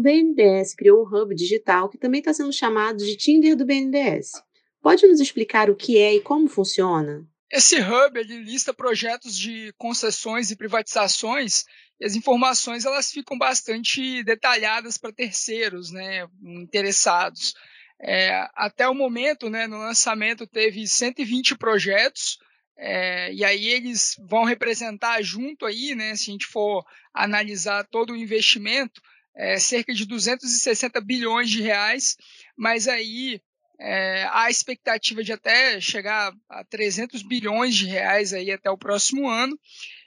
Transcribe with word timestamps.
O 0.00 0.02
BNDES 0.02 0.74
criou 0.74 1.04
um 1.04 1.14
hub 1.14 1.34
digital 1.34 1.86
que 1.86 1.98
também 1.98 2.20
está 2.20 2.32
sendo 2.32 2.50
chamado 2.50 3.04
de 3.04 3.18
Tinder 3.18 3.54
do 3.54 3.66
BNDES. 3.66 4.32
Pode 4.80 5.06
nos 5.06 5.20
explicar 5.20 5.68
o 5.68 5.76
que 5.76 5.98
é 5.98 6.14
e 6.14 6.22
como 6.22 6.48
funciona? 6.48 7.28
Esse 7.52 7.78
hub 7.78 8.18
ele 8.18 8.38
lista 8.38 8.72
projetos 8.72 9.36
de 9.36 9.74
concessões 9.76 10.50
e 10.50 10.56
privatizações 10.56 11.66
e 12.00 12.06
as 12.06 12.14
informações 12.14 12.86
elas 12.86 13.12
ficam 13.12 13.36
bastante 13.36 14.24
detalhadas 14.24 14.96
para 14.96 15.12
terceiros, 15.12 15.92
né, 15.92 16.26
interessados. 16.42 17.52
É, 18.00 18.48
até 18.54 18.88
o 18.88 18.94
momento, 18.94 19.50
né, 19.50 19.66
no 19.66 19.76
lançamento 19.76 20.46
teve 20.46 20.86
120 20.86 21.58
projetos 21.58 22.38
é, 22.74 23.34
e 23.34 23.44
aí 23.44 23.68
eles 23.68 24.16
vão 24.26 24.44
representar 24.44 25.20
junto 25.20 25.66
aí, 25.66 25.94
né, 25.94 26.16
se 26.16 26.30
a 26.30 26.32
gente 26.32 26.46
for 26.46 26.86
analisar 27.12 27.86
todo 27.90 28.14
o 28.14 28.16
investimento, 28.16 29.02
é, 29.34 29.58
cerca 29.58 29.92
de 29.92 30.06
260 30.06 31.00
bilhões 31.00 31.48
de 31.48 31.62
reais, 31.62 32.16
mas 32.56 32.88
aí 32.88 33.40
é, 33.78 34.28
há 34.30 34.50
expectativa 34.50 35.24
de 35.24 35.32
até 35.32 35.80
chegar 35.80 36.32
a 36.48 36.64
300 36.64 37.22
bilhões 37.22 37.74
de 37.74 37.86
reais 37.86 38.32
aí 38.32 38.50
até 38.50 38.70
o 38.70 38.78
próximo 38.78 39.28
ano. 39.28 39.58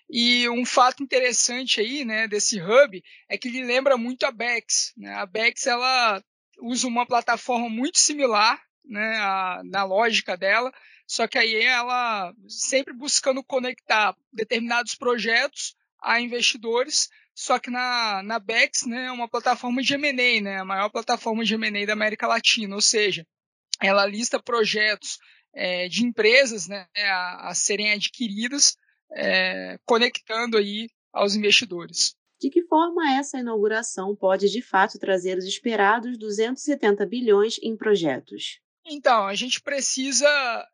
E 0.09 0.47
um 0.49 0.65
fato 0.65 1.01
interessante 1.01 1.79
aí, 1.79 2.05
né, 2.05 2.27
desse 2.27 2.61
hub 2.61 3.03
é 3.27 3.37
que 3.37 3.47
ele 3.47 3.63
lembra 3.63 3.97
muito 3.97 4.25
a 4.25 4.31
Bex. 4.31 4.93
Né? 4.95 5.11
A 5.15 5.25
Bex 5.25 5.65
ela 5.65 6.23
usa 6.59 6.87
uma 6.87 7.05
plataforma 7.05 7.67
muito 7.67 7.97
similar, 7.97 8.61
né, 8.85 9.17
a, 9.17 9.61
na 9.65 9.83
lógica 9.83 10.37
dela, 10.37 10.71
só 11.07 11.27
que 11.27 11.37
aí 11.37 11.61
ela 11.63 12.33
sempre 12.47 12.93
buscando 12.93 13.43
conectar 13.43 14.15
determinados 14.31 14.93
projetos 14.93 15.75
a 16.01 16.19
investidores, 16.21 17.09
só 17.35 17.59
que 17.59 17.71
na, 17.71 18.21
na 18.23 18.39
Bex, 18.39 18.85
né, 18.85 19.05
é 19.05 19.11
uma 19.11 19.27
plataforma 19.27 19.81
de 19.81 19.93
M&A, 19.95 20.41
né, 20.41 20.59
a 20.59 20.65
maior 20.65 20.89
plataforma 20.89 21.43
de 21.43 21.55
M&A 21.55 21.85
da 21.85 21.93
América 21.93 22.27
Latina, 22.27 22.75
ou 22.75 22.81
seja, 22.81 23.25
ela 23.81 24.05
lista 24.05 24.41
projetos 24.41 25.17
é, 25.53 25.87
de 25.87 26.05
empresas 26.05 26.67
né, 26.67 26.87
a, 26.95 27.49
a 27.49 27.55
serem 27.55 27.91
adquiridas, 27.91 28.75
é, 29.11 29.77
conectando 29.85 30.57
aí 30.57 30.89
aos 31.11 31.35
investidores. 31.35 32.15
De 32.39 32.49
que 32.49 32.63
forma 32.63 33.13
essa 33.13 33.39
inauguração 33.39 34.15
pode 34.15 34.49
de 34.49 34.61
fato 34.61 34.99
trazer 34.99 35.37
os 35.37 35.45
esperados 35.45 36.17
270 36.17 37.05
bilhões 37.05 37.57
em 37.63 37.77
projetos? 37.77 38.59
Então, 38.85 39.25
a 39.27 39.33
gente 39.33 39.61
precisa 39.61 40.27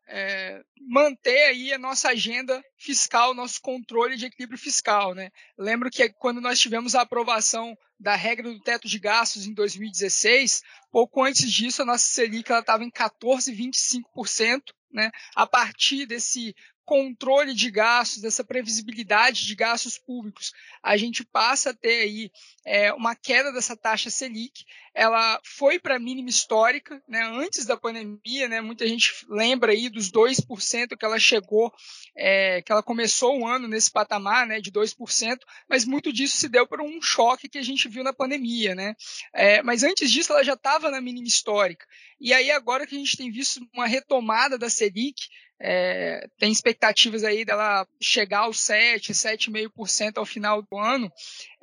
é, 0.08 0.62
manter 0.80 1.44
aí 1.44 1.72
a 1.72 1.78
nossa 1.78 2.08
agenda 2.08 2.60
fiscal, 2.76 3.32
nosso 3.34 3.60
controle 3.60 4.16
de 4.16 4.26
equilíbrio 4.26 4.58
fiscal. 4.58 5.14
Né? 5.14 5.30
Lembro 5.56 5.90
que 5.90 6.08
quando 6.14 6.40
nós 6.40 6.58
tivemos 6.58 6.94
a 6.94 7.02
aprovação 7.02 7.76
da 7.98 8.16
regra 8.16 8.50
do 8.50 8.60
teto 8.60 8.88
de 8.88 8.98
gastos 8.98 9.46
em 9.46 9.54
2016, 9.54 10.62
pouco 10.90 11.22
antes 11.22 11.50
disso 11.52 11.82
a 11.82 11.84
nossa 11.84 12.04
Selic 12.04 12.52
estava 12.52 12.82
em 12.82 12.90
14,25%. 12.90 14.72
Né? 14.92 15.12
A 15.36 15.46
partir 15.46 16.04
desse 16.04 16.52
controle 16.90 17.54
de 17.54 17.70
gastos, 17.70 18.20
dessa 18.20 18.42
previsibilidade 18.42 19.46
de 19.46 19.54
gastos 19.54 19.96
públicos, 19.96 20.52
a 20.82 20.96
gente 20.96 21.24
passa 21.24 21.70
a 21.70 21.72
ter 21.72 22.02
aí 22.02 22.32
é, 22.66 22.92
uma 22.92 23.14
queda 23.14 23.52
dessa 23.52 23.76
taxa 23.76 24.10
Selic. 24.10 24.64
Ela 24.92 25.40
foi 25.44 25.78
para 25.78 25.94
a 25.94 26.00
mínima 26.00 26.28
histórica, 26.28 27.00
né, 27.06 27.22
antes 27.22 27.64
da 27.64 27.76
pandemia, 27.76 28.48
né, 28.48 28.60
muita 28.60 28.88
gente 28.88 29.24
lembra 29.28 29.70
aí 29.70 29.88
dos 29.88 30.10
2% 30.10 30.96
que 30.98 31.04
ela 31.04 31.16
chegou, 31.16 31.72
é, 32.16 32.60
que 32.60 32.72
ela 32.72 32.82
começou 32.82 33.38
o 33.38 33.46
ano 33.46 33.68
nesse 33.68 33.92
patamar 33.92 34.44
né, 34.44 34.60
de 34.60 34.72
2%, 34.72 35.38
mas 35.68 35.84
muito 35.84 36.12
disso 36.12 36.38
se 36.38 36.48
deu 36.48 36.66
por 36.66 36.80
um 36.80 37.00
choque 37.00 37.48
que 37.48 37.58
a 37.58 37.62
gente 37.62 37.88
viu 37.88 38.02
na 38.02 38.12
pandemia. 38.12 38.74
Né? 38.74 38.96
É, 39.32 39.62
mas 39.62 39.84
antes 39.84 40.10
disso 40.10 40.32
ela 40.32 40.42
já 40.42 40.54
estava 40.54 40.90
na 40.90 41.00
mínima 41.00 41.28
histórica. 41.28 41.86
E 42.20 42.34
aí 42.34 42.50
agora 42.50 42.84
que 42.84 42.96
a 42.96 42.98
gente 42.98 43.16
tem 43.16 43.30
visto 43.30 43.60
uma 43.72 43.86
retomada 43.86 44.58
da 44.58 44.68
Selic, 44.68 45.28
é, 45.62 46.26
tem 46.38 46.50
expectativas 46.50 47.22
aí 47.22 47.44
dela 47.44 47.86
chegar 48.00 48.40
aos 48.40 48.60
7, 48.60 49.12
7,5% 49.12 50.16
ao 50.16 50.24
final 50.24 50.62
do 50.62 50.78
ano, 50.78 51.12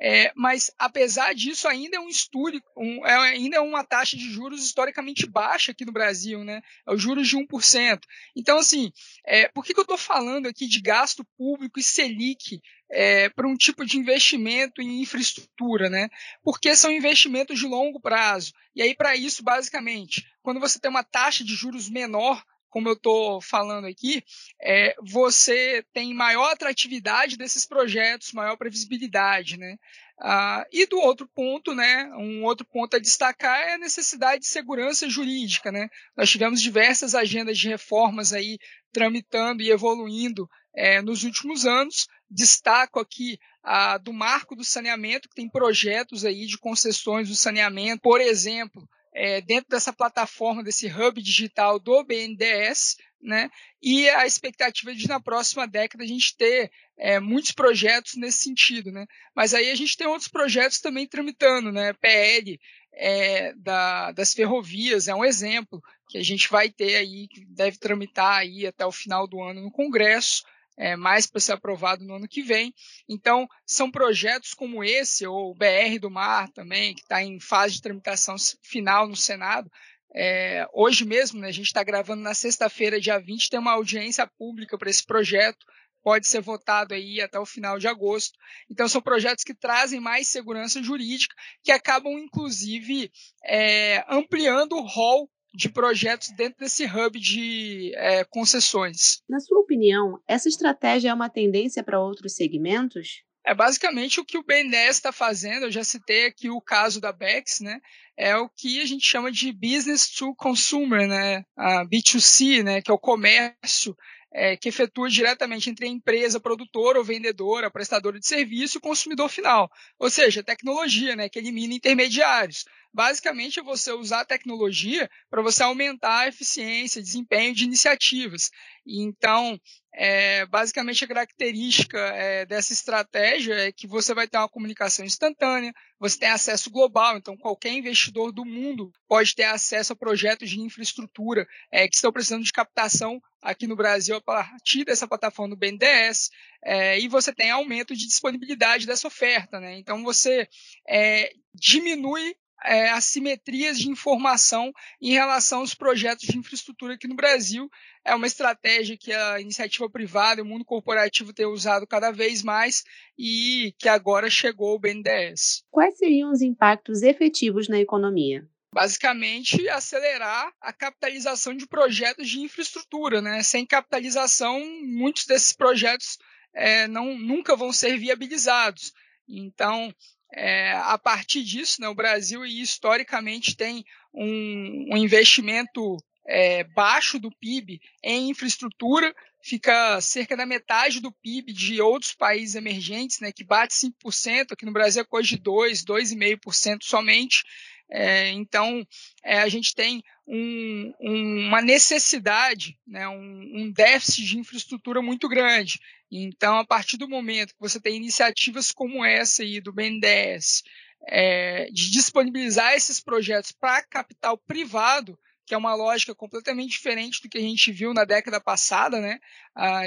é, 0.00 0.30
mas 0.36 0.70
apesar 0.78 1.34
disso 1.34 1.66
ainda 1.66 1.96
é 1.96 2.00
um 2.00 2.08
estudo, 2.08 2.62
um, 2.76 3.04
é, 3.04 3.14
ainda 3.30 3.56
é 3.56 3.60
uma 3.60 3.82
taxa 3.82 4.16
de 4.16 4.30
juros 4.30 4.64
historicamente 4.64 5.26
baixa 5.26 5.72
aqui 5.72 5.84
no 5.84 5.90
Brasil, 5.90 6.44
né? 6.44 6.62
É 6.86 6.94
os 6.94 7.02
juros 7.02 7.26
de 7.26 7.36
1%. 7.36 7.98
Então, 8.36 8.58
assim, 8.58 8.92
é, 9.26 9.48
por 9.48 9.64
que, 9.64 9.74
que 9.74 9.80
eu 9.80 9.82
estou 9.82 9.98
falando 9.98 10.46
aqui 10.46 10.68
de 10.68 10.80
gasto 10.80 11.26
público 11.36 11.80
e 11.80 11.82
Selic 11.82 12.60
é, 12.90 13.28
para 13.28 13.48
um 13.48 13.56
tipo 13.56 13.84
de 13.84 13.98
investimento 13.98 14.80
em 14.80 15.02
infraestrutura, 15.02 15.90
né? 15.90 16.08
Porque 16.44 16.74
são 16.76 16.92
investimentos 16.92 17.58
de 17.58 17.66
longo 17.66 18.00
prazo. 18.00 18.52
E 18.76 18.82
aí, 18.82 18.94
para 18.94 19.16
isso, 19.16 19.42
basicamente, 19.42 20.24
quando 20.40 20.60
você 20.60 20.78
tem 20.78 20.90
uma 20.90 21.02
taxa 21.02 21.42
de 21.42 21.54
juros 21.54 21.90
menor 21.90 22.42
como 22.70 22.88
eu 22.88 22.94
estou 22.94 23.40
falando 23.40 23.86
aqui, 23.86 24.22
é, 24.60 24.94
você 25.02 25.84
tem 25.92 26.14
maior 26.14 26.52
atratividade 26.52 27.36
desses 27.36 27.66
projetos, 27.66 28.32
maior 28.32 28.56
previsibilidade, 28.56 29.56
né? 29.56 29.76
Ah, 30.20 30.66
e 30.72 30.84
do 30.86 30.98
outro 30.98 31.28
ponto, 31.28 31.74
né, 31.74 32.10
um 32.16 32.44
outro 32.44 32.66
ponto 32.66 32.96
a 32.96 32.98
destacar 32.98 33.60
é 33.60 33.74
a 33.74 33.78
necessidade 33.78 34.40
de 34.40 34.48
segurança 34.48 35.08
jurídica, 35.08 35.70
né? 35.70 35.88
Nós 36.16 36.28
tivemos 36.28 36.60
diversas 36.60 37.14
agendas 37.14 37.56
de 37.56 37.68
reformas 37.68 38.32
aí 38.32 38.58
tramitando 38.92 39.62
e 39.62 39.70
evoluindo 39.70 40.48
é, 40.74 41.00
nos 41.00 41.22
últimos 41.22 41.64
anos. 41.64 42.08
Destaco 42.28 42.98
aqui 42.98 43.38
a 43.62 43.96
do 43.96 44.12
marco 44.12 44.56
do 44.56 44.64
saneamento, 44.64 45.28
que 45.28 45.34
tem 45.34 45.48
projetos 45.48 46.24
aí 46.24 46.46
de 46.46 46.58
concessões 46.58 47.28
do 47.28 47.34
saneamento, 47.34 48.02
por 48.02 48.20
exemplo, 48.20 48.88
é, 49.12 49.40
dentro 49.40 49.70
dessa 49.70 49.92
plataforma, 49.92 50.62
desse 50.62 50.86
hub 50.86 51.20
digital 51.20 51.78
do 51.78 52.04
BNDES, 52.04 52.96
né? 53.20 53.50
E 53.82 54.08
a 54.10 54.26
expectativa 54.26 54.94
de 54.94 55.08
na 55.08 55.20
próxima 55.20 55.66
década 55.66 56.04
a 56.04 56.06
gente 56.06 56.36
ter 56.36 56.70
é, 56.96 57.18
muitos 57.18 57.52
projetos 57.52 58.14
nesse 58.14 58.38
sentido, 58.44 58.92
né? 58.92 59.06
Mas 59.34 59.54
aí 59.54 59.70
a 59.70 59.74
gente 59.74 59.96
tem 59.96 60.06
outros 60.06 60.28
projetos 60.28 60.80
também 60.80 61.06
tramitando, 61.06 61.72
né? 61.72 61.92
PL 61.94 62.58
é, 62.92 63.52
da, 63.54 64.12
das 64.12 64.32
ferrovias 64.32 65.08
é 65.08 65.14
um 65.14 65.24
exemplo 65.24 65.82
que 66.08 66.18
a 66.18 66.22
gente 66.22 66.48
vai 66.48 66.70
ter 66.70 66.96
aí, 66.96 67.28
que 67.28 67.44
deve 67.46 67.78
tramitar 67.78 68.38
aí 68.38 68.66
até 68.66 68.84
o 68.86 68.92
final 68.92 69.26
do 69.26 69.40
ano 69.42 69.62
no 69.62 69.70
Congresso 69.70 70.42
é, 70.78 70.94
mais 70.94 71.26
para 71.26 71.40
ser 71.40 71.52
aprovado 71.52 72.04
no 72.04 72.14
ano 72.14 72.28
que 72.28 72.40
vem. 72.40 72.72
Então, 73.08 73.48
são 73.66 73.90
projetos 73.90 74.54
como 74.54 74.84
esse, 74.84 75.26
ou 75.26 75.50
o 75.50 75.54
BR 75.54 75.98
do 76.00 76.10
Mar 76.10 76.48
também, 76.50 76.94
que 76.94 77.02
está 77.02 77.22
em 77.22 77.40
fase 77.40 77.74
de 77.74 77.82
tramitação 77.82 78.36
final 78.62 79.08
no 79.08 79.16
Senado. 79.16 79.68
É, 80.14 80.66
hoje 80.72 81.04
mesmo, 81.04 81.40
né, 81.40 81.48
a 81.48 81.52
gente 81.52 81.66
está 81.66 81.82
gravando 81.82 82.22
na 82.22 82.32
sexta-feira, 82.32 83.00
dia 83.00 83.18
20, 83.18 83.50
tem 83.50 83.58
uma 83.58 83.72
audiência 83.72 84.26
pública 84.38 84.78
para 84.78 84.88
esse 84.88 85.04
projeto. 85.04 85.66
Pode 86.00 86.28
ser 86.28 86.40
votado 86.40 86.94
aí 86.94 87.20
até 87.20 87.38
o 87.40 87.44
final 87.44 87.76
de 87.76 87.88
agosto. 87.88 88.38
Então, 88.70 88.88
são 88.88 89.02
projetos 89.02 89.42
que 89.42 89.52
trazem 89.52 89.98
mais 89.98 90.28
segurança 90.28 90.80
jurídica, 90.80 91.34
que 91.62 91.72
acabam, 91.72 92.12
inclusive, 92.16 93.10
é, 93.44 94.04
ampliando 94.08 94.76
o 94.76 94.86
rol 94.86 95.28
de 95.54 95.68
projetos 95.68 96.30
dentro 96.30 96.58
desse 96.60 96.84
hub 96.84 97.18
de 97.18 97.92
é, 97.96 98.24
concessões. 98.24 99.22
Na 99.28 99.40
sua 99.40 99.58
opinião, 99.58 100.20
essa 100.26 100.48
estratégia 100.48 101.10
é 101.10 101.14
uma 101.14 101.28
tendência 101.28 101.82
para 101.82 102.00
outros 102.00 102.34
segmentos? 102.34 103.22
É 103.44 103.54
basicamente 103.54 104.20
o 104.20 104.24
que 104.24 104.36
o 104.36 104.42
BNDES 104.42 104.96
está 104.96 105.10
fazendo. 105.10 105.64
Eu 105.64 105.70
já 105.70 105.82
citei 105.82 106.26
aqui 106.26 106.50
o 106.50 106.60
caso 106.60 107.00
da 107.00 107.12
Bex, 107.12 107.60
né? 107.60 107.80
É 108.16 108.36
o 108.36 108.48
que 108.48 108.80
a 108.80 108.84
gente 108.84 109.06
chama 109.06 109.32
de 109.32 109.52
business 109.52 110.10
to 110.10 110.34
consumer, 110.34 111.08
né? 111.08 111.44
A 111.56 111.84
B2C, 111.86 112.62
né? 112.62 112.82
Que 112.82 112.90
é 112.90 112.94
o 112.94 112.98
comércio 112.98 113.96
é, 114.38 114.56
que 114.56 114.68
efetua 114.68 115.08
diretamente 115.08 115.68
entre 115.68 115.86
a 115.86 115.88
empresa 115.88 116.38
produtora 116.38 116.98
ou 116.98 117.04
vendedora, 117.04 117.70
prestadora 117.70 118.18
de 118.18 118.26
serviço 118.26 118.76
e 118.76 118.78
o 118.78 118.82
consumidor 118.82 119.28
final. 119.28 119.70
Ou 119.98 120.08
seja, 120.08 120.42
tecnologia, 120.42 121.16
né? 121.16 121.28
Que 121.28 121.38
elimina 121.38 121.74
intermediários 121.74 122.64
basicamente 122.92 123.60
é 123.60 123.62
você 123.62 123.92
usar 123.92 124.20
a 124.20 124.24
tecnologia 124.24 125.08
para 125.30 125.42
você 125.42 125.62
aumentar 125.62 126.20
a 126.20 126.28
eficiência, 126.28 127.02
desempenho 127.02 127.54
de 127.54 127.64
iniciativas. 127.64 128.50
Então, 128.86 129.58
é, 129.94 130.46
basicamente 130.46 131.04
a 131.04 131.08
característica 131.08 131.98
é, 131.98 132.46
dessa 132.46 132.72
estratégia 132.72 133.54
é 133.54 133.72
que 133.72 133.86
você 133.86 134.14
vai 134.14 134.26
ter 134.26 134.38
uma 134.38 134.48
comunicação 134.48 135.04
instantânea, 135.04 135.72
você 135.98 136.18
tem 136.18 136.28
acesso 136.28 136.70
global, 136.70 137.16
então 137.16 137.36
qualquer 137.36 137.72
investidor 137.72 138.32
do 138.32 138.44
mundo 138.44 138.90
pode 139.06 139.34
ter 139.34 139.44
acesso 139.44 139.92
a 139.92 139.96
projetos 139.96 140.48
de 140.50 140.60
infraestrutura 140.60 141.46
é, 141.70 141.86
que 141.86 141.94
estão 141.94 142.12
precisando 142.12 142.44
de 142.44 142.52
captação 142.52 143.20
aqui 143.42 143.66
no 143.66 143.76
Brasil 143.76 144.16
a 144.16 144.20
partir 144.20 144.84
dessa 144.84 145.06
plataforma 145.06 145.54
do 145.54 145.58
BNDES, 145.58 146.30
é, 146.64 146.98
e 147.00 147.08
você 147.08 147.32
tem 147.32 147.50
aumento 147.50 147.94
de 147.94 148.06
disponibilidade 148.06 148.86
dessa 148.86 149.06
oferta. 149.06 149.60
Né? 149.60 149.78
Então 149.78 150.02
você 150.02 150.48
é, 150.88 151.32
diminui 151.54 152.34
é, 152.64 152.90
assimetrias 152.90 153.78
de 153.78 153.88
informação 153.88 154.72
em 155.00 155.12
relação 155.12 155.60
aos 155.60 155.74
projetos 155.74 156.26
de 156.26 156.36
infraestrutura 156.36 156.94
aqui 156.94 157.06
no 157.06 157.14
Brasil. 157.14 157.70
É 158.04 158.14
uma 158.14 158.26
estratégia 158.26 158.96
que 158.96 159.12
a 159.12 159.40
iniciativa 159.40 159.88
privada 159.88 160.40
e 160.40 160.42
o 160.42 160.46
mundo 160.46 160.64
corporativo 160.64 161.32
têm 161.32 161.46
usado 161.46 161.86
cada 161.86 162.10
vez 162.10 162.42
mais 162.42 162.84
e 163.16 163.74
que 163.78 163.88
agora 163.88 164.28
chegou 164.28 164.74
o 164.74 164.78
BNDES. 164.78 165.64
Quais 165.70 165.96
seriam 165.98 166.30
os 166.30 166.42
impactos 166.42 167.02
efetivos 167.02 167.68
na 167.68 167.78
economia? 167.78 168.48
Basicamente 168.78 169.68
acelerar 169.68 170.52
a 170.60 170.72
capitalização 170.72 171.52
de 171.52 171.66
projetos 171.66 172.28
de 172.28 172.38
infraestrutura. 172.38 173.20
Né? 173.20 173.42
Sem 173.42 173.66
capitalização, 173.66 174.60
muitos 174.84 175.26
desses 175.26 175.52
projetos 175.52 176.16
é, 176.54 176.86
não, 176.86 177.18
nunca 177.18 177.56
vão 177.56 177.72
ser 177.72 177.98
viabilizados. 177.98 178.92
Então, 179.28 179.92
é, 180.32 180.74
a 180.74 180.96
partir 180.96 181.42
disso, 181.42 181.80
né, 181.80 181.88
o 181.88 181.94
Brasil 181.94 182.46
historicamente 182.46 183.56
tem 183.56 183.84
um, 184.14 184.90
um 184.92 184.96
investimento 184.96 185.96
é, 186.28 186.62
baixo 186.62 187.18
do 187.18 187.32
PIB 187.40 187.80
em 188.04 188.30
infraestrutura, 188.30 189.12
fica 189.42 190.00
cerca 190.00 190.36
da 190.36 190.46
metade 190.46 191.00
do 191.00 191.10
PIB 191.10 191.52
de 191.52 191.80
outros 191.80 192.14
países 192.14 192.54
emergentes, 192.54 193.18
né, 193.18 193.32
que 193.32 193.42
bate 193.42 193.74
5%, 193.74 194.52
aqui 194.52 194.64
no 194.64 194.72
Brasil 194.72 195.02
é 195.02 195.04
coisa 195.04 195.28
de 195.28 195.38
2%, 195.38 195.84
2,5% 195.84 196.78
somente. 196.82 197.42
É, 197.90 198.30
então, 198.30 198.86
é, 199.24 199.38
a 199.38 199.48
gente 199.48 199.74
tem 199.74 200.02
um, 200.26 200.92
um, 201.00 201.46
uma 201.48 201.62
necessidade, 201.62 202.78
né, 202.86 203.08
um, 203.08 203.62
um, 203.62 203.72
déficit 203.72 204.26
de 204.26 204.38
infraestrutura 204.38 205.00
muito 205.00 205.28
grande. 205.28 205.80
Então, 206.10 206.58
a 206.58 206.66
partir 206.66 206.98
do 206.98 207.08
momento 207.08 207.54
que 207.54 207.60
você 207.60 207.80
tem 207.80 207.96
iniciativas 207.96 208.72
como 208.72 209.04
essa 209.04 209.42
aí 209.42 209.60
do 209.60 209.72
BNDES, 209.72 210.62
é, 211.06 211.66
de 211.72 211.90
disponibilizar 211.90 212.74
esses 212.74 213.00
projetos 213.00 213.52
para 213.52 213.82
capital 213.82 214.36
privado, 214.36 215.18
que 215.48 215.54
é 215.54 215.58
uma 215.58 215.74
lógica 215.74 216.14
completamente 216.14 216.72
diferente 216.72 217.22
do 217.22 217.28
que 217.28 217.38
a 217.38 217.40
gente 217.40 217.72
viu 217.72 217.94
na 217.94 218.04
década 218.04 218.38
passada, 218.38 219.00
né, 219.00 219.18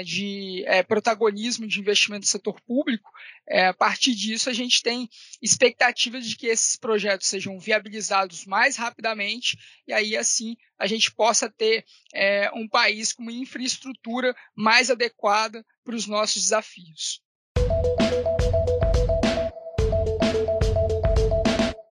de 0.04 0.64
é, 0.66 0.82
protagonismo 0.82 1.68
de 1.68 1.78
investimento 1.78 2.22
do 2.22 2.26
setor 2.26 2.60
público. 2.62 3.08
É, 3.48 3.68
a 3.68 3.74
partir 3.74 4.14
disso, 4.14 4.50
a 4.50 4.52
gente 4.52 4.82
tem 4.82 5.08
expectativas 5.40 6.26
de 6.26 6.36
que 6.36 6.48
esses 6.48 6.76
projetos 6.76 7.28
sejam 7.28 7.58
viabilizados 7.60 8.44
mais 8.44 8.76
rapidamente 8.76 9.56
e 9.86 9.92
aí, 9.92 10.16
assim, 10.16 10.56
a 10.76 10.86
gente 10.86 11.14
possa 11.14 11.48
ter 11.48 11.84
é, 12.12 12.50
um 12.52 12.68
país 12.68 13.12
com 13.12 13.22
uma 13.22 13.32
infraestrutura 13.32 14.34
mais 14.56 14.90
adequada 14.90 15.64
para 15.84 15.94
os 15.94 16.08
nossos 16.08 16.42
desafios. 16.42 17.22